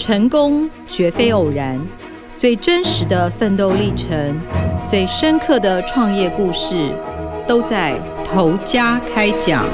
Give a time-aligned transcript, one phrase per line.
[0.00, 1.78] 成功绝非偶然，
[2.34, 4.34] 最真实的奋斗历程，
[4.82, 6.88] 最深刻的创业故事，
[7.46, 9.66] 都在头家开讲。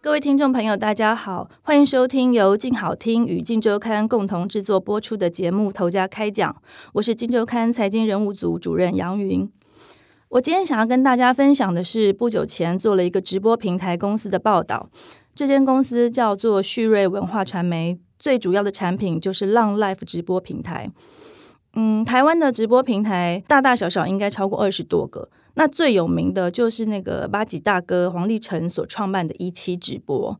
[0.00, 6.50] 各位听众朋友，大家好，欢迎收听由静好听与静周刊共同制作播出的节目《投家开讲》，
[6.94, 9.46] 我是静周刊财经人物组主任杨云。
[10.28, 14.90] 我今天想要跟大家分享的是，不久前做了一个直播平台公司的报道。
[15.36, 20.90] 这间公司叫做旭瑞文化传媒，最主要的产品就是浪 Life 直播平台。
[21.74, 25.28] 嗯，台湾的直播平台大大小小应该超过二十多个。
[25.54, 30.38] 那最有名的就是那个八级大哥黄立成所创办的一期直播。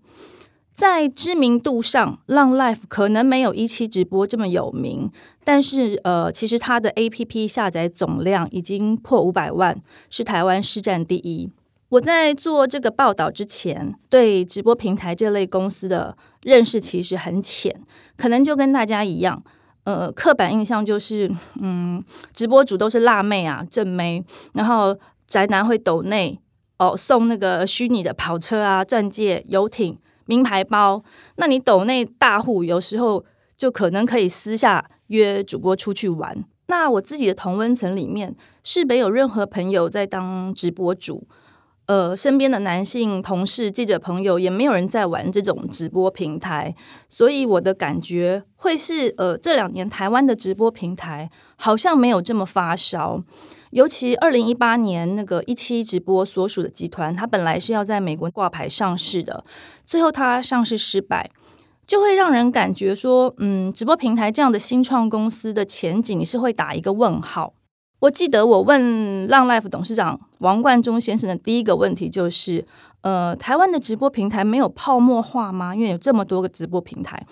[0.77, 5.11] 在知名度上，浪 Life 可能没有一期直播这么有名，
[5.43, 9.81] 但是呃，其实它的 APP 下载总量已经破五百万，
[10.11, 11.51] 是台湾市占第一。
[11.89, 17.75] 我在做这个报道之前，对直播平台这类公司的认识其实很浅，
[18.19, 19.43] 可能就跟大家一样，
[19.85, 24.95] 呃，刻板印象就是，嗯，直播主都是辣妹啊、正妹，然后
[25.27, 26.39] 宅男会抖内
[26.77, 29.97] 哦送那个虚拟的跑车啊、钻戒、游艇。
[30.27, 31.03] 名牌包，
[31.37, 33.25] 那你抖内大户有时候
[33.57, 36.45] 就可能可以私下约主播出去玩。
[36.69, 41.27] 那我自己的同温层里面，是没有任何朋友在当直播主，
[41.87, 46.75] 呃，身边的男性同事、记者朋友也没有人在玩这种直播平台，
[47.09, 53.23] 所以我的感觉会是，呃，这两年台湾的直播平台好像没有这么发烧。
[53.71, 59.45] 尤其二零一八年那个一期直播所属的集团，它本来是要在美国挂牌上市的，
[59.85, 61.31] 最后它上市失败，
[61.87, 67.55] 就会让人感觉说，嗯，直播平台这样的新创公司的前景，你是会打一个问号。
[68.01, 72.67] 我记得我问浪 Life 董事长王冠中先生的第一个问题就是，
[73.01, 75.75] 呃，台湾的直播平台没有泡沫化吗？
[75.75, 77.27] 因为有这么多个直播平台。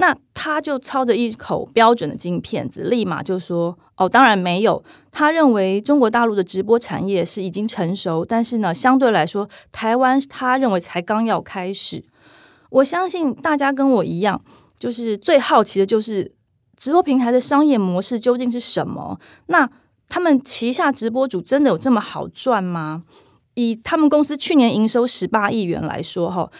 [0.00, 12.04] 那他就操着一口标准的金片子，立马就说：“哦，当然没有。”他认为中国大陆的直播产业是已经成熟，但是呢，相对来说，台湾他认为才刚要开始。
[12.70, 14.40] 我相信大家跟我一样，
[14.78, 16.30] 就是最好奇的就是
[16.76, 19.18] 直播平台的商业模式究竟是什么？
[19.46, 19.68] 那
[20.08, 23.04] 他们旗下直播主真的有这么好赚吗？
[23.54, 26.50] 以他们公司去年营收十八亿元来说，哈。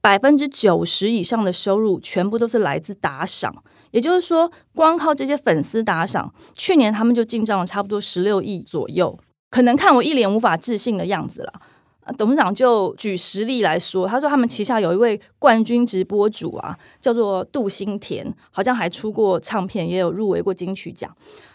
[0.00, 9.18] 百分之九十以上的收入全部都是来自打赏，也就是说，光靠这些粉丝打赏，去年他们就进账了差不多十六亿左右。
[9.48, 11.54] 可能看我一脸无法置信的样子了，
[12.18, 21.10] 董事长就举实例来说，他说他们旗下有一位冠军直播主啊，叫做杜新田，好像还出过唱片，也有入围过金曲奖。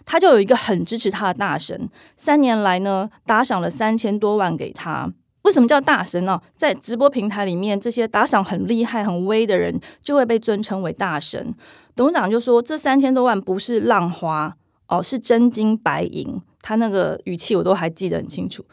[0.05, 5.11] 他就有一个很支持他的大神，三年来呢打赏了三千多万给他。
[5.43, 6.41] 为什么叫大神呢？
[6.55, 11.55] 在直播平台里面，这些打赏很厉害、很威的人就会被尊称为大神。
[11.95, 14.55] 董事长就说：“这三千多万不是浪花
[14.87, 18.65] 哦，是真金白银。”他那个语气我都还记得很清楚。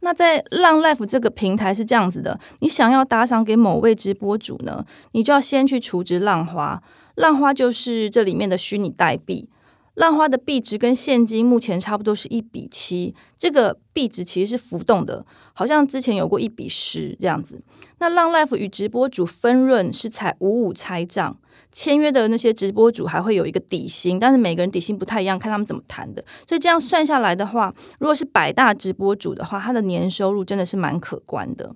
[0.00, 6.82] 那在浪 Life 这个平台是这样子的：你想要打赏给某位直播主呢，你就要先去储值浪花。
[7.16, 9.48] 浪花就是这里面的虚拟代币。
[9.94, 17.60] 浪花的币值跟现金目前差不多是一比七，这个币值其实是浮动的，好像之前有过一比十这样子。
[17.98, 21.36] 那浪 life 与直播主分润是采五五拆账，
[21.72, 26.24] 签约的那些直播主还会有一个底薪，但是每个人底薪不太一样，看他们怎么谈的。
[26.48, 31.74] 所以这样算下来的话，如果是百大直播主的话，他的年收入真的是蛮可观的。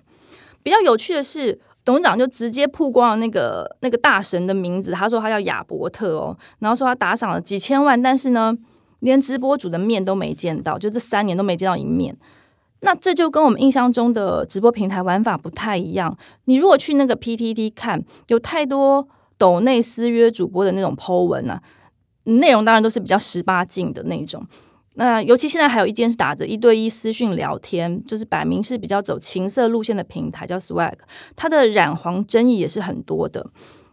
[0.63, 1.59] 比较有趣的是。
[1.85, 8.57] 董事长就直接曝光了那个那个大神的名字，他说他叫亚伯特哦，然后说他打赏了几千万，但是呢，
[9.01, 12.17] 连直播主的面都没见到，就这三年都没见到一面。
[12.79, 16.17] 那这就跟我们印象中的直播平台玩法不太一样。
[16.45, 19.07] 你如果去那个 PTT 看，有太多
[19.37, 21.61] 抖内私约主播的那种 Po 文啊，
[22.23, 24.45] 内容当然都是比较十八禁的那种。
[24.97, 30.93] 那尤其现在还有一间是打着一对一私讯聊天，就是摆明是比较走情色路线的平台，叫 Swag，
[31.35, 33.45] 它的染黄争议也是很多的。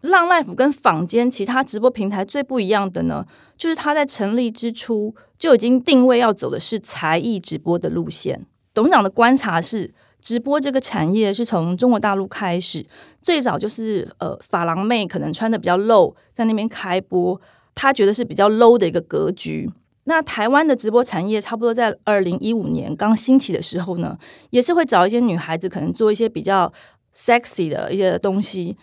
[0.03, 8.47] 浪 Life 跟坊间其他直播平台最不一样的呢，就是它在成立之初就已经定位要走的是才艺直播的路线。
[8.73, 9.93] 董事长的观察是，
[10.23, 12.87] 直播这个产业是从中国大陆开始，
[13.21, 17.39] 最早就是呃法郎妹可能穿的比较露，在那边开播，
[17.75, 19.69] 她觉得是比较 low 的一个格局。
[20.05, 24.17] 那台湾的直播产业差不多在二零一五年刚兴起的时候呢，
[24.51, 26.73] 也是会找一些女孩子，可能做一些比较
[27.15, 28.77] sexy 的一些东西。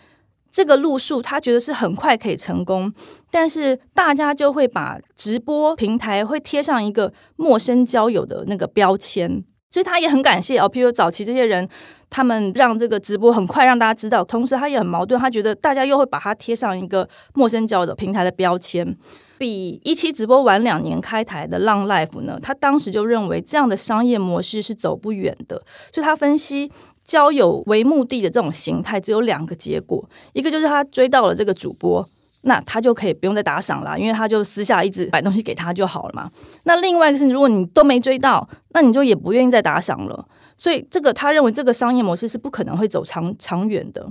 [0.50, 2.92] 这个路数他觉得是很快可以成功，
[3.30, 9.44] 但是大家就会把直播平台会贴上一个陌生交友的那个标签。
[9.70, 11.68] 所以他也很感谢哦，譬如早期这些人，
[12.08, 18.96] 他们让这个直播很快让大家知道，同时他也很矛盾，他觉得大家又会把他贴上一个陌生交友的平台的标签。
[19.38, 25.62] 比一期直播晚两年开台的浪 life 呢，他当时就认为这样的商业模式是走不远的，
[25.92, 26.70] 所以他分析
[27.04, 32.06] 交友为目的的这种形态只有两个结果，一个就是他追到了这个主播。
[32.42, 36.30] 那他就可以不用再打赏了，因为他就私下一直摆东西给他就好了嘛。
[36.64, 40.26] 那另外一个是，如果你都没追到，那你就也不愿意再打赏了。
[40.56, 44.10] 所以这个他认为这个商业模式是不可能会走长长远的。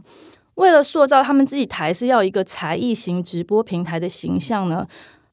[0.56, 4.86] 为了塑造他们自己台是要一个才艺型直播平台的形象呢，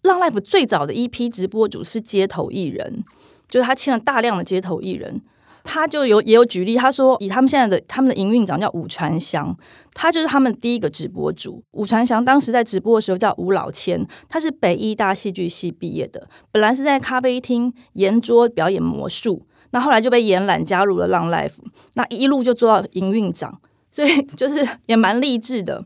[0.02, 3.04] 浪 life 最早的一批直播主是街头艺人，
[3.48, 5.20] 就是他签了大量的街头艺人。
[5.66, 9.54] 他就有也有举例，他说以他们现在的他们的营运长叫武传祥，
[9.92, 11.62] 他就是他们第一个直播主。
[11.72, 21.58] 武传祥当时在直播的时候叫吴老千，他是北医大戏剧系毕业的，本来是在咖啡厅圆桌表演魔术，那后来就被延揽加入了浪 life，
[21.94, 23.60] 那一路就做到营运长，
[23.90, 25.84] 所以就是也蛮励志的。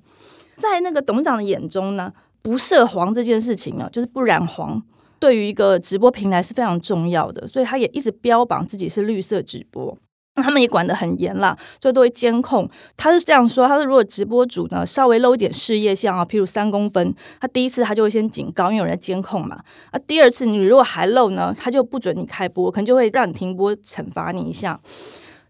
[0.57, 2.13] 在那个董事长的眼中呢，
[2.43, 4.83] 不涉黄这件事情呢，就是不染黄。
[5.21, 9.97] 对于一个直播平台是非常重要的，所以他也一直标榜自己是绿色直播。
[10.37, 12.67] 那他们也管得很严啦，所以都会监控。
[12.97, 19.59] 他是这样说：他说，如果直播主呢稍微露一点事业线啊，譬如三公分，他第一次他就会先警告，因为有人在监控嘛。
[19.91, 24.81] 啊，第二次你如果还露呢，他就不准你开播，可能就会让你停播，惩罚你一下。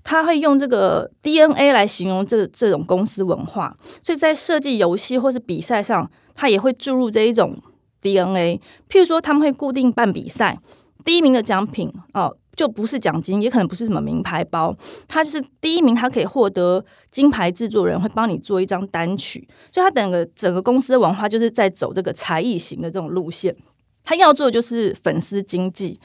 [0.03, 7.57] 他会用这个 DNA 来形容这这种公司文化，所以在设计游戏或是比赛上，他也会注入这一种。
[8.03, 10.59] DNA，譬如说他们会固定办比赛，
[11.05, 14.77] 第一名的奖品哦，就不是奖金，也可能不是什么名牌包，
[15.09, 23.57] 他就是第一名，他可以获得金牌制作人会帮你做一张单曲，所以他整个整个公司的文化就是在走这个才艺型的这种路线，
[24.05, 25.99] 他要做的就是粉丝经济。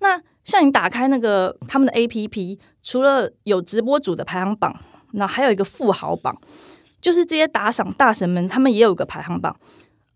[0.00, 4.74] 那像你打开那个他们的 APP，除了有直播组的排行榜，
[5.12, 6.36] 那还有一个富豪榜，
[7.00, 9.54] 就是这些打赏大神们，他们也有个排行榜。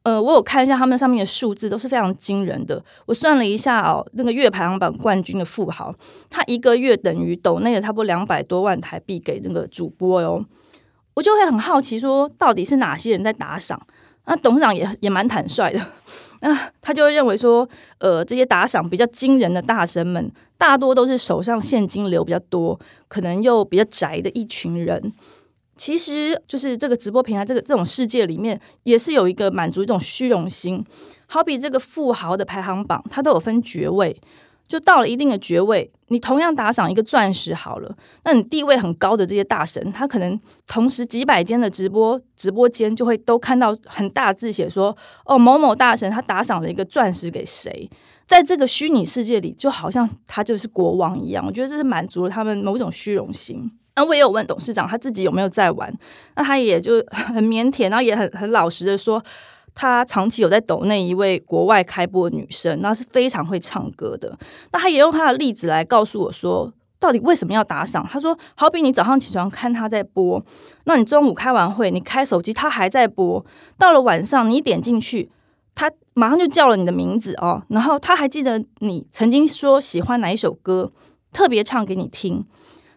[0.05, 2.83] 呃，我有看一下他们上面的数字，都是非常惊人的。
[3.07, 5.95] 我算了一下哦，那个月排行榜冠军的富豪，
[6.29, 10.45] 他一个月等于抖内的差不多两百多万台币给那个主播哟。
[11.15, 13.81] 我就会很好奇，说到底是哪些人在打赏？
[14.27, 15.81] 那董事长也也蛮坦率的，
[16.41, 17.69] 那他就会认为说，
[17.99, 22.79] 呃，这些打赏比较惊人的大神们，大多都是手上现金流比较多，
[23.09, 25.13] 可能又比较宅的一群人。
[25.77, 30.85] 其实就是这个直播平台，这个这种世界里面，也是有一个满足一种虚荣心。
[31.27, 34.21] 好比这个富豪的排行榜，它都有分爵位，
[34.69, 47.91] 就到了一定的爵位，你同样打赏一个钻石好了，那你地位很高的这些大神，他可能同时几百间的直播直播间就会都看到很大字写说，哦某某大神他打赏了一个钻石给谁，
[48.27, 51.45] 在这个虚拟世界里，就好像他就是国王一样。
[51.45, 53.71] 我觉得这是满足了他们某种虚荣心。
[53.97, 55.93] 那我也有问董事长他自己有没有在玩，
[56.37, 59.23] 那他也就很腼腆，然后也很很老实的说，
[59.75, 64.37] 他长期有在抖那一位国外开播的女生，那是非常会唱歌的。
[64.73, 68.05] 那他也用他的例子来告诉我说，到底为什么要打赏？
[68.11, 70.45] 他说，好比你早上起床看他在播，
[70.85, 73.45] 那你中午开完会，你开手机他还在播，
[73.79, 75.31] 到了晚上你一点进去，
[75.75, 80.91] 他马上就叫了你的名字哦，然后他还记得你曾经说喜欢哪一首歌，
[81.33, 82.45] 特别唱给你听。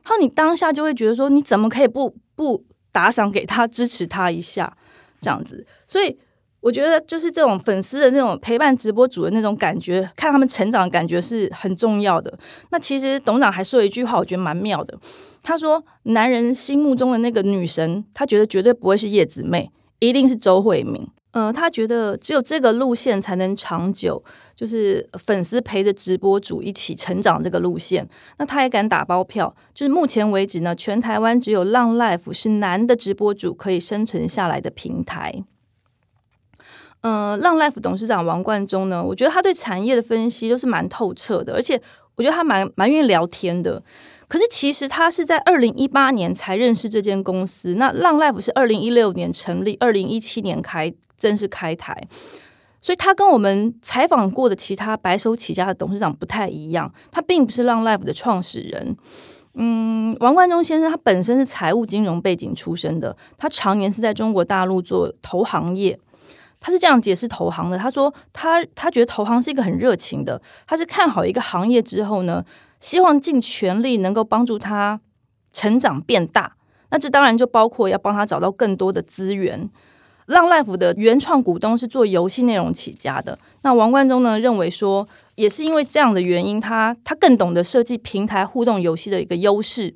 [0.07, 2.63] 然后你当下就会觉得说，你怎么可以不不
[2.93, 4.71] 打赏给他，支持他一下
[5.19, 5.67] 这样子？
[5.85, 6.17] 所以
[6.61, 12.39] 我觉得，就是这种粉丝的那种陪伴直播主的那种感觉，看他们成长的感觉是很重要的。
[12.69, 14.97] 那其实董事长还说了一句话，我觉得蛮妙的。
[15.43, 21.05] 他说：“男人心目中的那个女神，他觉得绝对不会是叶子妹，一定是周慧敏。”
[21.39, 24.23] 嗯，他觉得只有这个路线才能长久，
[24.55, 28.09] 就是粉丝陪着直播主一起成长这个路线。
[28.39, 35.43] 那他也敢打包票，就是目前为止呢，全台湾只有浪 life 是男的直播主可以生存下来的平台。
[37.01, 41.79] 嗯，浪 life 董事长王冠中呢，我觉得他对产业的分析都是蛮透彻的，而且
[42.15, 43.83] 我觉得他蛮蛮愿意聊天的。
[44.27, 50.91] 可是其实他是在二零一八年才认识这间公司，那浪 life 是二零一六年成立，二零一七年开。
[51.17, 52.07] 正式开台，
[52.81, 56.93] 所以他跟我们采访过的其他白手起家的董事长不太一样。
[57.11, 58.95] 他并不是浪 life 的创始人。
[59.55, 65.99] 嗯，王冠中先生他本身是财务金融背景出身的，他常年是在中国大陆做投行业。
[66.59, 72.43] 他是这样解释投行的：他说他他觉得投行是一个很热情的，他是看好一个行业之后呢，
[72.79, 74.99] 希望尽全力能够帮助他
[75.51, 76.55] 成长变大。
[76.89, 79.69] 那这当然就包括要帮他找到更多的资源。
[80.27, 83.37] 浪 life 的原创股东是做游戏内容起家的。
[83.63, 89.93] 那王冠中呢认为说，也是因为这样的原因，他他更懂得设计平台互动游戏的一个优势。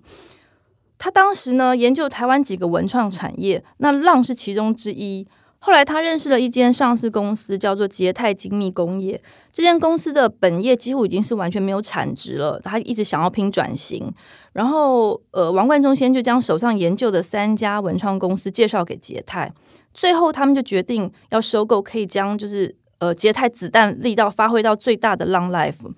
[0.97, 5.27] 他当时呢研究台湾几个文创产业，那浪是其中之一。
[5.63, 9.21] 后来他认识了一间上市公司，叫做捷泰精密工业。
[9.51, 14.11] 这间公司的本业几乎已经是完全没有产值了，他一直想要拼转型。
[14.53, 19.53] 然后，呃，王冠中先就将手上研究的三家文创公司介绍给捷泰，
[19.93, 25.91] 最后他们就决定要收购，可以将就是呃捷泰子弹力道发挥到最大的浪 life。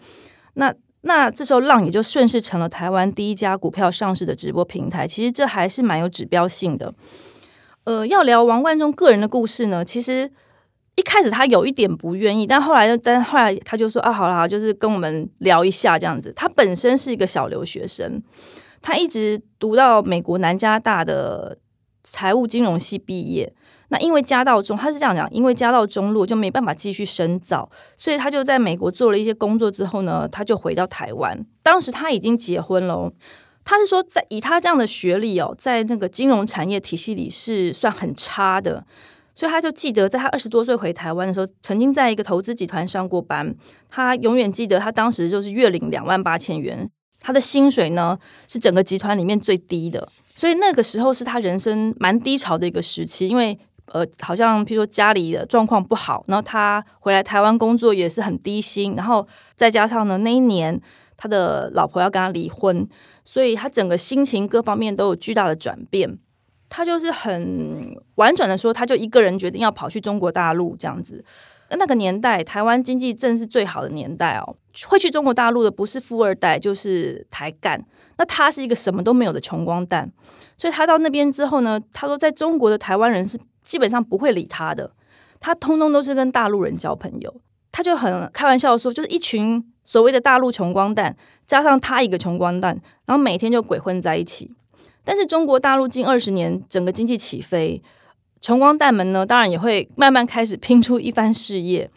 [0.56, 5.06] 那那这时候浪也就顺势成了台湾第一家股票上市的直播平台。
[5.06, 6.94] 其实这还是蛮有指标性的。
[7.84, 10.32] 呃，要聊王冠中个人的故事呢，其实
[10.96, 16.32] 一开始他有一点不愿意，但后来，但后来他就说啊，好了，就是跟我们聊一下这样子。
[16.34, 18.24] 他本身是一个小留学生，
[18.82, 21.58] 他一直读到美国南加大的
[22.04, 23.54] 财务金融系毕业。
[23.94, 31.46] 那因为家道中，他是这样讲，因为家道中落就没办法继续深造，所以他就在美国做了一些工作之后呢，他就回到台湾。
[31.62, 33.14] 当时他已经结婚了。
[33.64, 38.84] 他是说，在以他这样的学历哦，在那个金融产业体系里是算很差的，
[39.36, 43.56] 所以他就记得，在他二十多岁回台湾的时候，曾经在一个投资集团上过班。
[43.88, 50.10] 他永远记得，他当时就是月领两万八千元，他的薪水呢是整个集团里面最低的。
[50.36, 60.80] 所以那个时候是他人生蛮低潮的一个时期，因为呃，好像譬如说家里的状况不好，然后他回来台湾工作也是很低薪，然后再加上呢，那一年
[61.18, 62.88] 他的老婆要跟他离婚。
[63.26, 66.20] 所以他整个心情各方面都有巨大的转变，
[66.68, 71.24] 他就是很婉转的说，他就一个人决定要跑去中国大陆这样子。
[71.70, 74.58] 那个年代，台湾经济正是最好的年代哦，
[74.90, 77.82] 会去中国大陆的不是富二代就是台干。
[78.18, 80.12] 那他是一个什么都没有的穷光蛋，
[80.58, 84.92] 所以他到那边之后呢，他说在中国的台湾人是基本上不会理他的，
[85.40, 87.42] 他通通都是跟大陆人交朋友。
[87.72, 91.16] 他就很开玩笑说，就是一群所谓的大陆穷光蛋。
[91.46, 94.50] 加上他一个穷光蛋，然后每天就鬼混在一起。
[95.04, 97.84] 但是中国大陆近二十年整个经济起飞，
[98.40, 101.92] 穷光蛋们呢，当然也会慢慢开始拼出一番事业。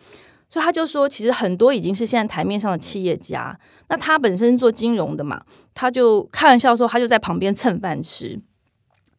[0.48, 3.56] 所以他就说，其实很多已经是现在台面上的企业家。
[3.88, 5.42] 那他本身做金融的嘛，
[5.72, 8.40] 他就开玩笑说，他就在旁边蹭饭吃。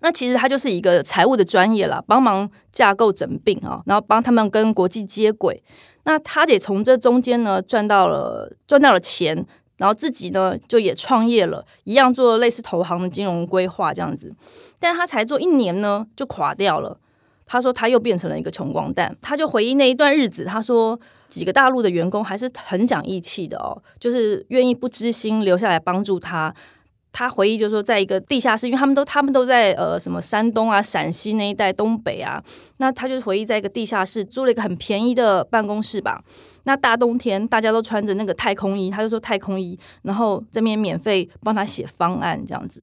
[0.07, 5.61] 那其实他就是一个财务的专业啦，帮忙架构整并啊，然后帮他们跟国际接轨。
[6.05, 9.45] 那他也从这中间呢赚到了赚到了钱。
[9.75, 14.33] 然后自己呢，就也创业了，一样做类似投行的金融规划这样子，
[14.79, 16.97] 但他才做一年呢，就垮掉了。
[17.45, 20.99] 他说他又变成了一个穷光蛋，他就回忆那一段日子，他说
[21.29, 26.51] 几个大陆的员工还是很讲义气的哦，就是愿意不知心留下来帮助他。
[27.19, 32.39] 他回忆就是说，在一个地下室，因为他们都他们都在呃什么山东啊、陕西那一带、东北啊，
[32.77, 36.23] 那他就回忆在一个地下室租了一个很便宜的办公室吧。
[36.65, 42.79] 那大冬天，大家都穿着那个太空衣，他就说太空衣，然后这边免费帮他写方案这样子。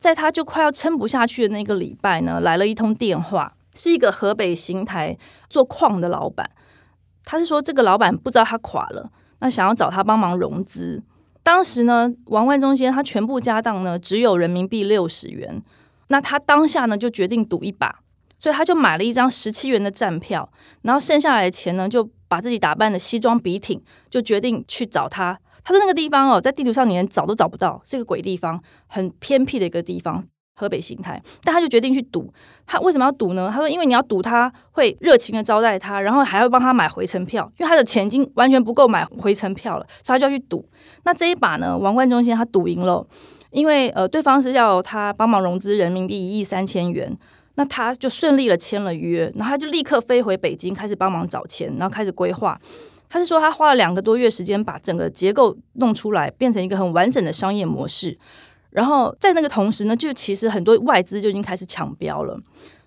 [0.00, 5.18] 在他就快要撑不下去的那个礼拜呢，来了一通电话，是一个河北邢台
[5.50, 6.50] 做矿的老板，
[7.22, 9.10] 他是说这个老板不知道他垮了，
[9.40, 11.02] 那想要找他帮忙融资。
[11.44, 15.62] 当时呢，王万忠先生他全部家当呢只有人民币六十元，
[16.08, 18.00] 那他当下呢就决定赌一把，
[18.40, 20.50] 所以他就买了一张十七元的站票，
[20.82, 22.10] 然后剩下来的钱呢就。
[22.26, 25.38] 把自己打扮的西装笔挺，就决定去找他。
[25.62, 31.22] 他说那个地方哦，在地图上你连找都找不到，是个鬼地方，很偏僻的一个地方，河北邢台。
[31.42, 32.32] 但他就决定去赌。
[32.66, 33.50] 他为什么要赌呢？
[33.52, 40.66] 他说，因为你要赌他会热情的招待他，然后还要帮他买回程票，因为他的钱已经完全不够买回程票了，所以他就要去赌。
[41.04, 43.06] 那这一把呢，王冠中心他赌赢了，
[43.50, 47.16] 因为呃，对方是要他帮忙融资人民币一亿三千元。
[47.56, 52.60] 那他就顺利的签了约，然后他就立刻飞回北京，开始帮忙找钱，然后开始规划。
[53.08, 58.18] 他是说他花了两个多月时间把整个结构弄出来，变成一个很完整的商业模式。
[58.74, 62.38] 然后在那个同时呢，就其实很多外资就已经开始抢标了。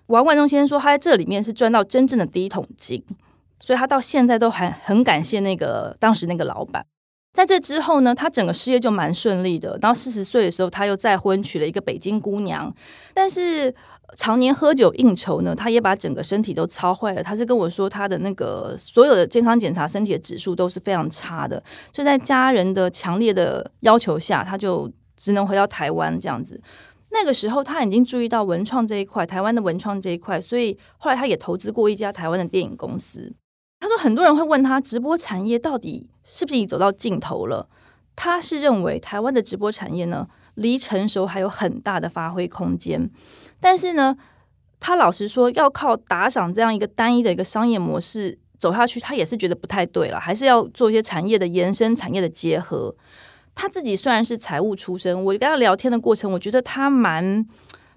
[0.06, 3.02] 王万忠先生说，他在这里面是赚到真正的第一桶金，
[3.58, 6.84] 所以他到现在都还很感谢那个当时那个老板。
[7.32, 9.78] 在这之后呢，他整个事业就蛮顺利的。
[9.78, 12.72] 到四十岁的时候，他又再婚，娶了一个北京姑娘，
[13.12, 13.74] 但是。
[14.16, 17.22] 常年喝酒应酬呢，他也把整个身体都操坏了。
[17.22, 21.62] 他是跟我说，他的那个所有的健康检查，身体的指数都是非常差的。
[21.92, 26.58] 所以在家人的强烈的要求下，他就只能回到台湾这样子。
[27.10, 33.34] 那个时候他已经注意到文创这一块，台湾的文创这一块，所以后来他也投资过一家台湾的电影公司。
[33.80, 37.68] 他说，很多人会问他，直播产业到底是不是已走到尽头了？
[38.14, 43.10] 他是认为台湾的直播产业呢，离成熟还有很大的发挥空间。
[43.58, 44.16] 但是呢，
[44.78, 52.94] 他老实说，要靠打赏这样一个单一的一个商业模式，走下去，他也是觉得不太对了，还是要做一些产业的延伸、产业的结合。
[53.60, 57.44] 他自己虽然是财务出身，我跟他聊天的过程，我觉得他蛮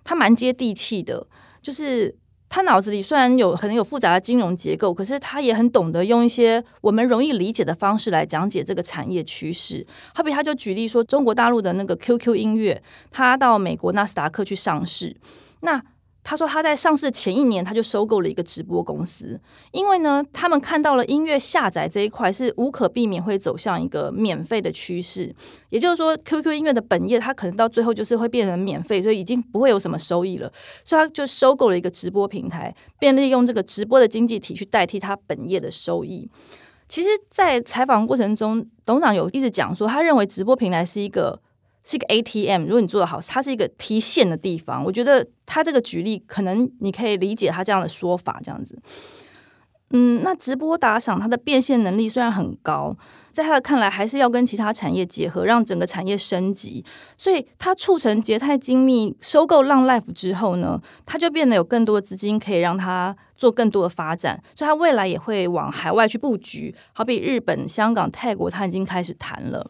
[0.04, 1.28] 他蛮接地气的，
[1.62, 2.18] 就是
[2.50, 9.86] 他脑子里虽然有可能有复杂的金融结构，可是他也很懂得用一些我们容易理解的方式来讲解这个产业趋势。
[10.16, 15.16] 好比他就举例说，中国大陆的那个 QQ 音乐，他到美国纳斯达克去上市，
[15.60, 15.84] 那。
[16.24, 19.40] 他说他在上市前一年他就收购了一个直播公司，
[19.72, 25.36] 因为呢，他们看到了音乐下载这一块是无可避免会走向一个免费的趋势，
[25.70, 30.52] 也就是说，QQ 音乐的本业它可能到最后就是会变成免费，所以已经不会有什么收益了，
[30.84, 36.30] 所以他就收购了一个直播平台，便利用这个直播的经济体去代替他本业的收益。
[36.88, 41.42] 其实，在采访过程中，董事长有一直讲说，他认为直播平台是一个。
[41.84, 44.84] 是一个 ATM，如果你做的好，它是一个提现的地方。
[44.84, 48.78] 我觉得他这个举例，可能你可以理解他这样的说法，这样子。
[49.94, 52.96] 嗯，那直播打赏它的变现能力虽然很高，
[53.34, 56.86] 在他的看来，还是要跟其他产业结合，让整个产业升级。
[57.18, 64.42] 所以，他促成捷泰精密收购浪 Life 之后呢，他就变得有更多的资金可以让他做更多的发展。
[64.56, 69.70] 所以，他未来也会往海外去布局，好比日本、香港、泰国，他已经开始谈了。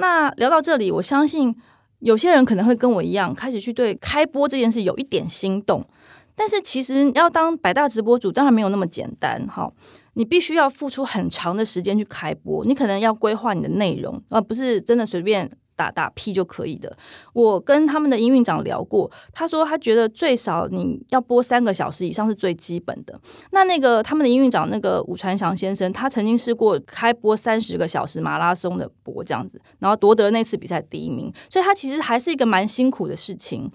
[0.00, 1.54] 那聊到这里，我相信
[2.00, 5.86] 有些人可能会跟我一样，开始去对开播这件事有一点心动。
[6.34, 9.46] 但是其实要当百大直播主，当然没有那么简单。
[9.46, 9.70] 哈，
[10.14, 15.50] 你必须要付出很长的时间去开播，你可能要规划你的内容，而不是真的随便。
[15.80, 16.94] 打打屁就可以的。
[17.32, 23.18] 我跟他们的营运长聊过，他说他觉得最少你要播三个小时以上是最基本的。
[23.52, 31.32] 那那个他们的营运长那个武传祥先生，他曾经试过开播三十个小时马拉松的播这样子，然后夺得那次比赛第一名。
[31.48, 33.70] 所以他其实还是一个蛮辛苦的事情。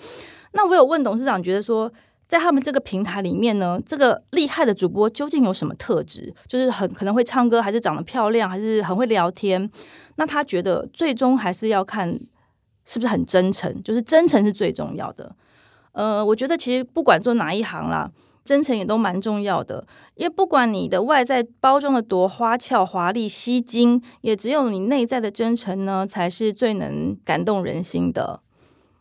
[0.54, 1.92] 那我有问董事长，觉得说
[2.28, 6.34] 在他们这个平台里面呢，这个厉害的主播究竟有什么特质？
[6.48, 9.70] 就是很可能会唱歌，还是长得漂亮，还是很会聊天？
[10.16, 12.20] 那他觉得最终还是要看
[12.86, 15.36] 是不是很真诚，就是真诚是最重要的。
[15.92, 18.12] 呃，我觉得其实不管做哪一行啦，
[18.44, 19.86] 真诚也都蛮重要的。
[20.16, 28.42] 因为不管你的外在包装的多花俏、华丽、吸睛，也只有你内在的真诚呢，才是最能感动人心的。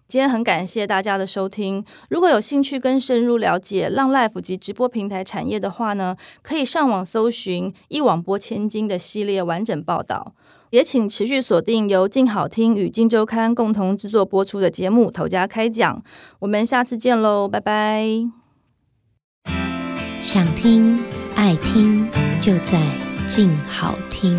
[0.06, 1.84] 今天很感谢大家的收听。
[2.08, 10.34] 如果有兴趣更深入了解浪 life 及直播平台产业的话呢，可以上网搜寻一网播千金的系列完整报道。
[10.70, 15.98] 也请持续锁定由静好听与静周刊共同制作播出的节目《头家开讲》，
[16.40, 18.04] 我们下次见喽，拜拜！
[20.20, 20.98] 想听
[21.36, 22.08] 爱听，
[22.40, 22.80] 就在
[23.28, 24.36] 静好听。